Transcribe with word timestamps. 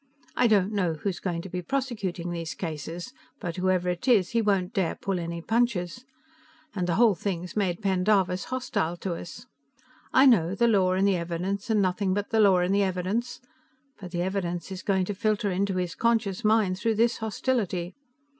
I 0.35 0.47
don't 0.47 0.71
know 0.73 0.93
who's 0.95 1.19
going 1.19 1.43
to 1.43 1.47
be 1.49 1.61
prosecuting 1.61 2.31
these 2.31 2.55
cases; 2.55 3.13
but 3.39 3.57
whoever 3.57 3.87
it 3.87 4.07
is, 4.07 4.31
he 4.31 4.41
won't 4.41 4.73
dare 4.73 4.95
pull 4.95 5.19
any 5.19 5.43
punches. 5.43 6.05
And 6.73 6.87
the 6.87 6.95
whole 6.95 7.13
thing's 7.13 7.55
made 7.55 7.83
Pendarvis 7.83 8.45
hostile 8.45 8.97
to 8.97 9.13
us. 9.13 9.45
I 10.11 10.25
know, 10.25 10.55
the 10.55 10.67
law 10.67 10.93
and 10.93 11.07
the 11.07 11.17
evidence 11.17 11.69
and 11.69 11.83
nothing 11.83 12.15
but 12.15 12.31
the 12.31 12.39
law 12.39 12.57
and 12.57 12.73
the 12.73 12.81
evidence, 12.81 13.41
but 13.99 14.09
the 14.09 14.23
evidence 14.23 14.71
is 14.71 14.81
going 14.81 15.05
to 15.05 15.13
filter 15.13 15.51
into 15.51 15.75
his 15.75 15.93
conscious 15.93 16.43
mind 16.43 16.79
through 16.79 16.95
this 16.95 17.17
hostility. 17.17 17.93